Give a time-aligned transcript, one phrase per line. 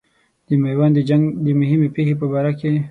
[0.47, 2.71] د میوند د جنګ د مهمې پیښې په باره کې.